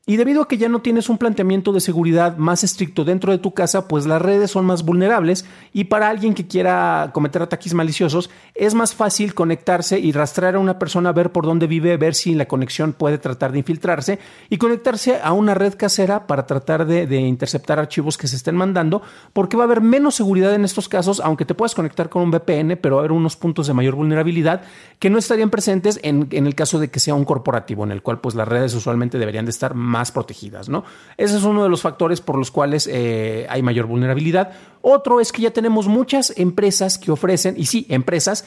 y 0.09 0.15
debido 0.15 0.41
a 0.41 0.47
que 0.47 0.57
ya 0.57 0.69
no 0.69 0.79
tienes 0.79 1.09
un 1.09 1.17
planteamiento 1.17 1.73
de 1.73 1.81
seguridad 1.81 2.37
más 2.37 2.63
estricto 2.63 3.03
dentro 3.03 3.33
de 3.33 3.39
tu 3.39 3.53
casa, 3.53 3.89
pues 3.89 4.05
las 4.05 4.21
redes 4.21 4.49
son 4.49 4.65
más 4.65 4.85
vulnerables 4.85 5.43
y 5.73 5.83
para 5.83 6.07
alguien 6.07 6.33
que 6.33 6.47
quiera 6.47 7.11
cometer 7.13 7.41
ataques 7.41 7.73
maliciosos 7.73 8.29
es 8.55 8.73
más 8.73 8.95
fácil 8.95 9.33
conectarse 9.33 9.99
y 9.99 10.13
rastrear 10.13 10.55
a 10.55 10.59
una 10.59 10.79
persona, 10.79 11.11
ver 11.11 11.33
por 11.33 11.45
dónde 11.45 11.67
vive, 11.67 11.97
ver 11.97 12.15
si 12.15 12.35
la 12.35 12.47
conexión 12.47 12.93
puede 12.93 13.17
tratar 13.17 13.51
de 13.51 13.57
infiltrarse 13.57 14.17
y 14.49 14.57
conectarse 14.57 15.19
a 15.21 15.33
una 15.33 15.53
red 15.53 15.73
casera 15.73 16.25
para 16.25 16.45
tratar 16.45 16.85
de, 16.85 17.03
interceptar 17.19 17.77
archivos 17.77 18.17
que 18.17 18.29
se 18.29 18.37
estén 18.37 18.55
mandando, 18.55 19.01
porque 19.33 19.57
va 19.57 19.63
a 19.63 19.65
haber 19.65 19.81
menos 19.81 20.15
seguridad 20.15 20.53
en 20.53 20.63
estos 20.63 20.87
casos, 20.87 21.19
aunque 21.19 21.43
te 21.43 21.53
puedas 21.53 21.75
conectar 21.75 22.07
con 22.07 22.21
un 22.21 22.31
VPN, 22.31 22.77
pero 22.77 22.95
va 22.95 23.01
a 23.01 23.03
haber 23.03 23.11
unos 23.11 23.35
puntos 23.35 23.67
de 23.67 23.73
mayor 23.73 23.95
vulnerabilidad 23.95 24.61
que 24.99 25.09
no 25.09 25.17
estarían 25.17 25.49
presentes 25.49 25.99
en, 26.01 26.29
en 26.31 26.47
el 26.47 26.55
caso 26.55 26.79
de 26.79 26.89
que 26.89 27.01
sea 27.01 27.13
un 27.13 27.25
corporativo, 27.25 27.83
en 27.83 27.91
el 27.91 28.01
cual 28.01 28.21
pues 28.21 28.35
las 28.35 28.47
redes 28.47 28.73
usualmente 28.73 29.19
deberían 29.19 29.43
de 29.43 29.51
estar 29.51 29.73
más 29.73 29.96
más 29.97 30.11
protegidas, 30.11 30.69
¿no? 30.69 30.83
Ese 31.17 31.37
es 31.37 31.43
uno 31.43 31.63
de 31.63 31.69
los 31.69 31.81
factores 31.81 32.21
por 32.21 32.37
los 32.37 32.51
cuales 32.51 32.87
eh, 32.91 33.47
hay 33.49 33.63
mayor 33.63 33.87
vulnerabilidad. 33.87 34.51
Otro 34.81 35.19
es 35.19 35.31
que 35.31 35.41
ya 35.41 35.51
tenemos 35.51 35.87
muchas 35.87 36.33
empresas 36.37 36.99
que 36.99 37.11
ofrecen, 37.11 37.55
y 37.57 37.65
sí, 37.65 37.87
empresas 37.89 38.45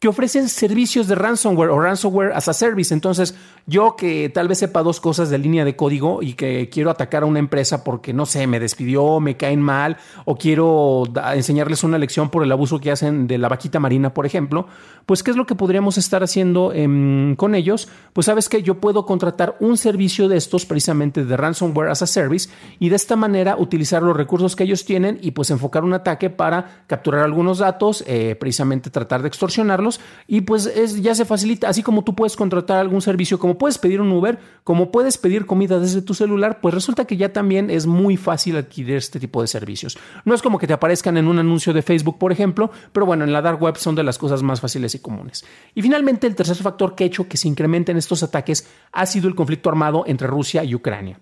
que 0.00 0.08
ofrecen 0.08 0.48
servicios 0.48 1.08
de 1.08 1.14
ransomware 1.14 1.68
o 1.68 1.78
ransomware 1.78 2.32
as 2.32 2.48
a 2.48 2.54
service. 2.54 2.92
Entonces, 2.94 3.34
yo 3.66 3.96
que 3.96 4.30
tal 4.30 4.48
vez 4.48 4.58
sepa 4.58 4.82
dos 4.82 4.98
cosas 4.98 5.28
de 5.28 5.36
línea 5.36 5.66
de 5.66 5.76
código 5.76 6.22
y 6.22 6.32
que 6.32 6.70
quiero 6.70 6.88
atacar 6.88 7.22
a 7.22 7.26
una 7.26 7.38
empresa 7.38 7.84
porque, 7.84 8.14
no 8.14 8.24
sé, 8.24 8.46
me 8.46 8.58
despidió, 8.58 9.20
me 9.20 9.36
caen 9.36 9.60
mal 9.60 9.98
o 10.24 10.36
quiero 10.36 11.04
enseñarles 11.34 11.84
una 11.84 11.98
lección 11.98 12.30
por 12.30 12.42
el 12.42 12.50
abuso 12.50 12.80
que 12.80 12.90
hacen 12.90 13.26
de 13.26 13.36
la 13.36 13.50
vaquita 13.50 13.78
marina, 13.78 14.14
por 14.14 14.24
ejemplo, 14.24 14.66
pues, 15.04 15.22
¿qué 15.22 15.32
es 15.32 15.36
lo 15.36 15.44
que 15.44 15.54
podríamos 15.54 15.98
estar 15.98 16.22
haciendo 16.22 16.72
em, 16.72 17.36
con 17.36 17.54
ellos? 17.54 17.88
Pues, 18.14 18.24
sabes 18.24 18.48
que 18.48 18.62
yo 18.62 18.80
puedo 18.80 19.04
contratar 19.04 19.56
un 19.60 19.76
servicio 19.76 20.28
de 20.28 20.38
estos 20.38 20.64
precisamente 20.64 21.26
de 21.26 21.36
ransomware 21.36 21.90
as 21.90 22.00
a 22.00 22.06
service 22.06 22.48
y 22.78 22.88
de 22.88 22.96
esta 22.96 23.16
manera 23.16 23.56
utilizar 23.58 24.02
los 24.02 24.16
recursos 24.16 24.56
que 24.56 24.64
ellos 24.64 24.86
tienen 24.86 25.18
y 25.20 25.32
pues 25.32 25.50
enfocar 25.50 25.84
un 25.84 25.92
ataque 25.92 26.30
para 26.30 26.84
capturar 26.86 27.22
algunos 27.22 27.58
datos, 27.58 28.02
eh, 28.06 28.34
precisamente 28.40 28.88
tratar 28.88 29.20
de 29.20 29.28
extorsionarlos 29.28 29.89
y 30.26 30.42
pues 30.42 30.66
es, 30.66 31.02
ya 31.02 31.14
se 31.14 31.24
facilita, 31.24 31.68
así 31.68 31.82
como 31.82 32.04
tú 32.04 32.14
puedes 32.14 32.36
contratar 32.36 32.78
algún 32.78 33.02
servicio, 33.02 33.38
como 33.38 33.58
puedes 33.58 33.78
pedir 33.78 34.00
un 34.00 34.12
Uber, 34.12 34.38
como 34.62 34.92
puedes 34.92 35.18
pedir 35.18 35.46
comida 35.46 35.80
desde 35.80 36.02
tu 36.02 36.14
celular, 36.14 36.60
pues 36.60 36.74
resulta 36.74 37.06
que 37.06 37.16
ya 37.16 37.32
también 37.32 37.70
es 37.70 37.86
muy 37.86 38.16
fácil 38.16 38.56
adquirir 38.56 38.96
este 38.96 39.18
tipo 39.18 39.40
de 39.40 39.48
servicios. 39.48 39.98
No 40.24 40.34
es 40.34 40.42
como 40.42 40.58
que 40.58 40.66
te 40.66 40.72
aparezcan 40.72 41.16
en 41.16 41.26
un 41.26 41.38
anuncio 41.38 41.72
de 41.72 41.82
Facebook, 41.82 42.18
por 42.18 42.30
ejemplo, 42.30 42.70
pero 42.92 43.06
bueno, 43.06 43.24
en 43.24 43.32
la 43.32 43.42
dark 43.42 43.60
web 43.60 43.76
son 43.76 43.94
de 43.94 44.04
las 44.04 44.18
cosas 44.18 44.42
más 44.42 44.60
fáciles 44.60 44.94
y 44.94 44.98
comunes. 45.00 45.44
Y 45.74 45.82
finalmente, 45.82 46.26
el 46.26 46.36
tercer 46.36 46.56
factor 46.56 46.94
que 46.94 47.04
ha 47.04 47.06
hecho 47.06 47.26
que 47.26 47.36
se 47.36 47.48
incrementen 47.48 47.96
estos 47.96 48.22
ataques 48.22 48.68
ha 48.92 49.06
sido 49.06 49.28
el 49.28 49.34
conflicto 49.34 49.68
armado 49.68 50.04
entre 50.06 50.28
Rusia 50.28 50.62
y 50.64 50.74
Ucrania 50.74 51.18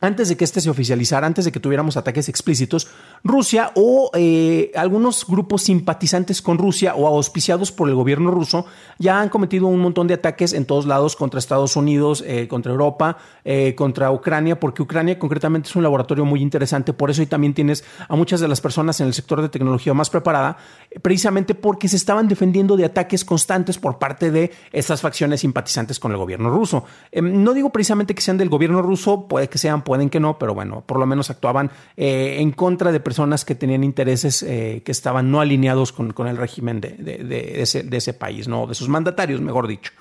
antes 0.00 0.28
de 0.28 0.36
que 0.36 0.44
este 0.44 0.60
se 0.60 0.70
oficializara, 0.70 1.26
antes 1.26 1.44
de 1.44 1.50
que 1.50 1.58
tuviéramos 1.58 1.96
ataques 1.96 2.28
explícitos, 2.28 2.86
Rusia 3.24 3.72
o 3.74 4.10
eh, 4.14 4.70
algunos 4.76 5.26
grupos 5.26 5.62
simpatizantes 5.62 6.40
con 6.40 6.56
Rusia 6.56 6.94
o 6.94 7.08
auspiciados 7.08 7.72
por 7.72 7.88
el 7.88 7.96
gobierno 7.96 8.30
ruso 8.30 8.66
ya 8.98 9.20
han 9.20 9.28
cometido 9.28 9.66
un 9.66 9.80
montón 9.80 10.06
de 10.06 10.14
ataques 10.14 10.52
en 10.52 10.66
todos 10.66 10.86
lados 10.86 11.16
contra 11.16 11.38
Estados 11.38 11.74
Unidos, 11.74 12.22
eh, 12.26 12.46
contra 12.46 12.70
Europa, 12.70 13.18
eh, 13.44 13.74
contra 13.74 14.12
Ucrania, 14.12 14.60
porque 14.60 14.82
Ucrania 14.82 15.18
concretamente 15.18 15.68
es 15.68 15.74
un 15.74 15.82
laboratorio 15.82 16.24
muy 16.24 16.42
interesante, 16.42 16.92
por 16.92 17.10
eso 17.10 17.20
ahí 17.20 17.26
también 17.26 17.54
tienes 17.54 17.84
a 18.08 18.14
muchas 18.14 18.40
de 18.40 18.46
las 18.46 18.60
personas 18.60 19.00
en 19.00 19.08
el 19.08 19.14
sector 19.14 19.42
de 19.42 19.48
tecnología 19.48 19.94
más 19.94 20.10
preparada, 20.10 20.56
precisamente 21.02 21.56
porque 21.56 21.88
se 21.88 21.96
estaban 21.96 22.28
defendiendo 22.28 22.76
de 22.76 22.84
ataques 22.84 23.24
constantes 23.24 23.78
por 23.78 23.98
parte 23.98 24.30
de 24.30 24.52
estas 24.72 25.00
facciones 25.00 25.40
simpatizantes 25.40 25.98
con 25.98 26.12
el 26.12 26.18
gobierno 26.18 26.50
ruso. 26.50 26.84
Em, 27.10 27.42
no 27.42 27.52
digo 27.52 27.70
precisamente 27.70 28.14
que 28.14 28.22
sean 28.22 28.38
del 28.38 28.48
gobierno 28.48 28.80
ruso, 28.80 29.26
puede 29.26 29.48
que 29.48 29.58
sean 29.58 29.82
pueden 29.88 30.10
que 30.10 30.20
no, 30.20 30.38
pero 30.38 30.52
bueno, 30.52 30.82
por 30.84 30.98
lo 30.98 31.06
menos 31.06 31.30
actuaban 31.30 31.70
eh, 31.96 32.36
en 32.40 32.50
contra 32.52 32.92
de 32.92 33.00
personas 33.00 33.46
que 33.46 33.54
tenían 33.54 33.84
intereses 33.84 34.42
eh, 34.42 34.82
que 34.84 34.92
estaban 34.92 35.30
no 35.30 35.40
alineados 35.40 35.92
con, 35.92 36.28
el 36.28 36.36
régimen 36.36 36.78
de, 36.82 37.62
ese, 37.62 38.12
país, 38.12 38.48
¿no? 38.48 38.66
de 38.66 38.74
sus 38.74 38.90
mandatarios, 38.90 39.40
mejor 39.40 39.66
dicho. 39.66 39.92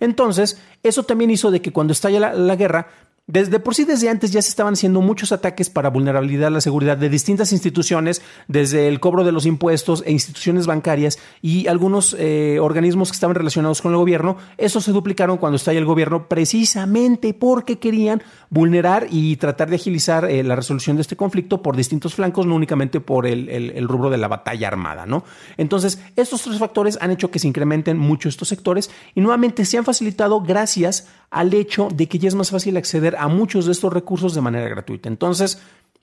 Entonces, 0.00 0.62
eso 0.82 1.02
también 1.02 1.30
hizo 1.30 1.50
de 1.50 1.60
que 1.60 1.72
cuando 1.72 1.92
estalla 1.92 2.32
la 2.32 2.56
guerra, 2.56 2.88
desde 3.26 3.58
por 3.58 3.74
sí, 3.74 3.84
desde 3.84 4.10
antes 4.10 4.32
ya 4.32 4.42
se 4.42 4.50
estaban 4.50 4.74
haciendo 4.74 5.00
muchos 5.00 5.32
ataques 5.32 5.70
para 5.70 5.88
vulnerabilidad 5.88 6.48
a 6.48 6.50
la 6.50 6.60
seguridad 6.60 6.98
de 6.98 7.08
distintas 7.08 7.52
instituciones, 7.52 8.20
desde 8.48 8.86
el 8.86 9.00
cobro 9.00 9.24
de 9.24 9.32
los 9.32 9.46
impuestos 9.46 10.02
e 10.04 10.12
instituciones 10.12 10.66
bancarias 10.66 11.18
y 11.40 11.66
algunos 11.66 12.14
eh, 12.18 12.58
organismos 12.60 13.10
que 13.10 13.14
estaban 13.14 13.34
relacionados 13.34 13.80
con 13.80 13.92
el 13.92 13.98
gobierno. 13.98 14.36
Esos 14.58 14.84
se 14.84 14.92
duplicaron 14.92 15.38
cuando 15.38 15.56
estalla 15.56 15.78
el 15.78 15.86
gobierno 15.86 16.28
precisamente 16.28 17.32
porque 17.32 17.78
querían 17.78 18.22
vulnerar 18.50 19.06
y 19.10 19.36
tratar 19.36 19.70
de 19.70 19.76
agilizar 19.76 20.26
eh, 20.26 20.44
la 20.44 20.54
resolución 20.54 20.96
de 20.96 21.02
este 21.02 21.16
conflicto 21.16 21.62
por 21.62 21.76
distintos 21.76 22.14
flancos, 22.14 22.44
no 22.44 22.54
únicamente 22.54 23.00
por 23.00 23.26
el, 23.26 23.88
rubro 23.88 24.10
de 24.10 24.18
la 24.18 24.28
batalla 24.28 24.68
armada. 24.68 25.06
¿no? 25.06 25.24
Entonces, 25.56 25.98
estos 26.14 26.42
tres 26.42 26.58
factores 26.58 26.98
han 27.00 27.10
hecho 27.10 27.30
que 27.30 27.38
se 27.38 27.48
incrementen 27.48 27.96
mucho 27.96 28.28
estos 28.28 28.48
sectores 28.48 28.90
y 29.14 29.22
nuevamente 29.22 29.64
se 29.64 29.78
han 29.78 29.84
facilitado 29.84 30.42
gracias 30.42 31.08
al 31.30 31.52
hecho 31.52 31.88
de 31.92 32.06
que 32.06 32.18
ya 32.18 32.28
es 32.28 32.34
más 32.34 32.50
fácil 32.50 32.76
acceder 32.76 33.13
a 33.18 33.28
muchos 33.28 33.66
de 33.66 33.72
estos 33.72 33.92
recursos 33.92 34.34
de 34.34 34.40
manera 34.40 34.68
gratuita. 34.68 35.08
Entonces, 35.08 35.60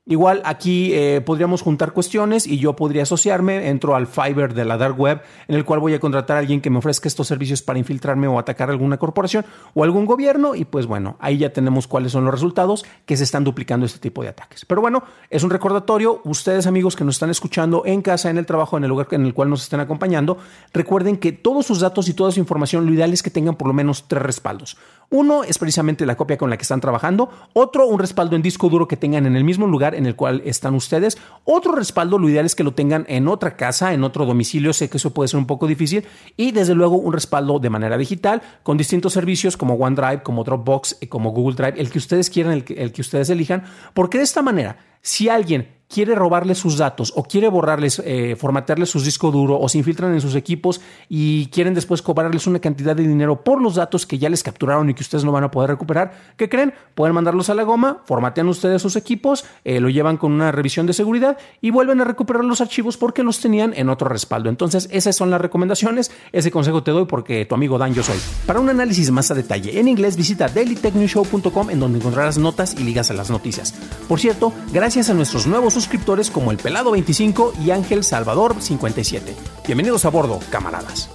Igual 0.07 0.41
aquí 0.45 0.93
eh, 0.95 1.21
podríamos 1.21 1.61
juntar 1.61 1.93
cuestiones 1.93 2.47
y 2.47 2.57
yo 2.57 2.75
podría 2.75 3.03
asociarme, 3.03 3.69
entro 3.69 3.95
al 3.95 4.07
Fiverr 4.07 4.55
de 4.55 4.65
la 4.65 4.75
Dark 4.75 4.99
Web, 4.99 5.21
en 5.47 5.53
el 5.53 5.63
cual 5.63 5.79
voy 5.79 5.93
a 5.93 5.99
contratar 5.99 6.37
a 6.37 6.39
alguien 6.39 6.59
que 6.59 6.71
me 6.71 6.79
ofrezca 6.79 7.07
estos 7.07 7.27
servicios 7.27 7.61
para 7.61 7.77
infiltrarme 7.77 8.27
o 8.27 8.39
atacar 8.39 8.71
alguna 8.71 8.97
corporación 8.97 9.45
o 9.75 9.83
algún 9.83 10.07
gobierno 10.07 10.55
y 10.55 10.65
pues 10.65 10.87
bueno, 10.87 11.17
ahí 11.19 11.37
ya 11.37 11.53
tenemos 11.53 11.85
cuáles 11.85 12.13
son 12.13 12.25
los 12.25 12.33
resultados 12.33 12.83
que 13.05 13.15
se 13.15 13.23
están 13.23 13.43
duplicando 13.43 13.85
este 13.85 13.99
tipo 13.99 14.23
de 14.23 14.29
ataques. 14.29 14.65
Pero 14.65 14.81
bueno, 14.81 15.03
es 15.29 15.43
un 15.43 15.51
recordatorio, 15.51 16.21
ustedes 16.23 16.65
amigos 16.65 16.95
que 16.95 17.03
nos 17.03 17.17
están 17.17 17.29
escuchando 17.29 17.83
en 17.85 18.01
casa, 18.01 18.31
en 18.31 18.39
el 18.39 18.47
trabajo, 18.47 18.77
en 18.77 18.85
el 18.85 18.89
lugar 18.89 19.07
en 19.11 19.27
el 19.27 19.35
cual 19.35 19.51
nos 19.51 19.61
estén 19.61 19.81
acompañando, 19.81 20.39
recuerden 20.73 21.17
que 21.17 21.31
todos 21.31 21.67
sus 21.67 21.79
datos 21.79 22.09
y 22.09 22.15
toda 22.15 22.31
su 22.31 22.39
información, 22.39 22.87
lo 22.87 22.93
ideal 22.93 23.13
es 23.13 23.21
que 23.21 23.29
tengan 23.29 23.53
por 23.53 23.67
lo 23.67 23.73
menos 23.75 24.07
tres 24.07 24.23
respaldos. 24.23 24.77
Uno 25.13 25.43
es 25.43 25.57
precisamente 25.57 26.05
la 26.05 26.15
copia 26.15 26.37
con 26.37 26.49
la 26.49 26.55
que 26.55 26.61
están 26.61 26.79
trabajando, 26.79 27.29
otro 27.51 27.85
un 27.85 27.99
respaldo 27.99 28.37
en 28.37 28.41
disco 28.41 28.69
duro 28.69 28.87
que 28.87 28.95
tengan 28.95 29.25
en 29.25 29.35
el 29.35 29.43
mismo 29.43 29.67
lugar 29.67 29.90
en 29.93 30.05
el 30.05 30.15
cual 30.15 30.41
están 30.45 30.75
ustedes, 30.75 31.17
otro 31.43 31.73
respaldo 31.73 32.17
lo 32.17 32.29
ideal 32.29 32.45
es 32.45 32.55
que 32.55 32.63
lo 32.63 32.73
tengan 32.73 33.05
en 33.07 33.27
otra 33.27 33.55
casa, 33.55 33.93
en 33.93 34.03
otro 34.03 34.25
domicilio, 34.25 34.73
sé 34.73 34.89
que 34.89 34.97
eso 34.97 35.13
puede 35.13 35.27
ser 35.27 35.39
un 35.39 35.47
poco 35.47 35.67
difícil, 35.67 36.05
y 36.37 36.51
desde 36.51 36.75
luego 36.75 36.95
un 36.97 37.13
respaldo 37.13 37.59
de 37.59 37.69
manera 37.69 37.97
digital 37.97 38.41
con 38.63 38.77
distintos 38.77 39.13
servicios 39.13 39.57
como 39.57 39.75
OneDrive, 39.75 40.23
como 40.23 40.43
Dropbox, 40.43 40.97
como 41.09 41.31
Google 41.31 41.55
Drive, 41.55 41.81
el 41.81 41.89
que 41.89 41.97
ustedes 41.97 42.29
quieran, 42.29 42.53
el 42.53 42.63
que, 42.63 42.73
el 42.73 42.91
que 42.91 43.01
ustedes 43.01 43.29
elijan, 43.29 43.63
porque 43.93 44.17
de 44.17 44.23
esta 44.23 44.41
manera, 44.41 44.77
si 45.01 45.29
alguien 45.29 45.81
quiere 45.91 46.15
robarles 46.15 46.57
sus 46.57 46.77
datos 46.77 47.11
o 47.15 47.23
quiere 47.23 47.49
borrarles, 47.49 48.01
eh, 48.05 48.35
formatearles 48.37 48.89
sus 48.89 49.03
discos 49.03 49.33
duro 49.33 49.59
o 49.59 49.67
se 49.67 49.77
infiltran 49.77 50.13
en 50.13 50.21
sus 50.21 50.35
equipos 50.35 50.81
y 51.09 51.47
quieren 51.47 51.73
después 51.73 52.01
cobrarles 52.01 52.47
una 52.47 52.59
cantidad 52.59 52.95
de 52.95 53.05
dinero 53.05 53.43
por 53.43 53.61
los 53.61 53.75
datos 53.75 54.05
que 54.05 54.17
ya 54.17 54.29
les 54.29 54.41
capturaron 54.41 54.89
y 54.89 54.93
que 54.93 55.03
ustedes 55.03 55.25
no 55.25 55.31
van 55.31 55.43
a 55.43 55.51
poder 55.51 55.69
recuperar, 55.69 56.13
¿qué 56.37 56.47
creen? 56.47 56.73
Pueden 56.95 57.13
mandarlos 57.13 57.49
a 57.49 57.55
la 57.55 57.63
goma, 57.63 58.01
formatean 58.05 58.47
ustedes 58.47 58.81
sus 58.81 58.95
equipos, 58.95 59.43
eh, 59.65 59.79
lo 59.79 59.89
llevan 59.89 60.17
con 60.17 60.31
una 60.31 60.51
revisión 60.51 60.85
de 60.87 60.93
seguridad 60.93 61.37
y 61.59 61.71
vuelven 61.71 61.99
a 61.99 62.05
recuperar 62.05 62.45
los 62.45 62.61
archivos 62.61 62.95
porque 62.95 63.23
los 63.23 63.39
tenían 63.39 63.73
en 63.75 63.89
otro 63.89 64.07
respaldo. 64.07 64.49
Entonces, 64.49 64.87
esas 64.91 65.15
son 65.15 65.29
las 65.29 65.41
recomendaciones, 65.41 66.11
ese 66.31 66.51
consejo 66.51 66.83
te 66.83 66.91
doy 66.91 67.05
porque 67.05 67.45
tu 67.45 67.55
amigo 67.55 67.77
Dan 67.77 67.93
yo 67.93 68.03
soy. 68.03 68.17
Para 68.45 68.59
un 68.59 68.69
análisis 68.69 69.11
más 69.11 69.29
a 69.31 69.33
detalle 69.33 69.79
en 69.79 69.87
inglés, 69.89 70.15
visita 70.15 70.47
dailytechnewshow.com 70.47 71.69
en 71.69 71.79
donde 71.79 71.99
encontrarás 71.99 72.37
notas 72.37 72.75
y 72.79 72.83
ligas 72.83 73.11
a 73.11 73.13
las 73.13 73.29
noticias. 73.29 73.73
Por 74.07 74.19
cierto, 74.19 74.53
gracias 74.71 74.90
a 74.91 75.13
nuestros 75.13 75.47
nuevos 75.47 75.73
suscriptores 75.73 76.29
como 76.29 76.51
el 76.51 76.57
Pelado 76.57 76.91
25 76.91 77.53
y 77.63 77.71
Ángel 77.71 78.03
Salvador 78.03 78.57
57. 78.59 79.33
Bienvenidos 79.65 80.03
a 80.03 80.09
bordo, 80.09 80.41
camaradas. 80.49 81.09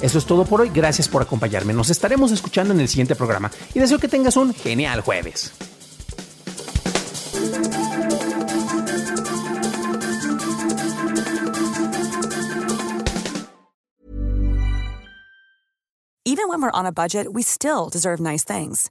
Eso 0.00 0.16
es 0.16 0.24
todo 0.24 0.46
por 0.46 0.62
hoy, 0.62 0.70
gracias 0.72 1.06
por 1.06 1.20
acompañarme. 1.20 1.74
Nos 1.74 1.90
estaremos 1.90 2.32
escuchando 2.32 2.72
en 2.72 2.80
el 2.80 2.88
siguiente 2.88 3.14
programa 3.14 3.50
y 3.74 3.78
deseo 3.78 3.98
que 3.98 4.08
tengas 4.08 4.38
un 4.38 4.54
genial 4.54 5.02
jueves. 5.02 5.52
Even 16.24 16.48
when 16.48 16.62
we're 16.62 16.70
on 16.70 16.86
a 16.86 16.92
budget, 16.92 17.34
we 17.34 17.42
still 17.42 17.90
deserve 17.90 18.18
nice 18.18 18.44
things. 18.44 18.90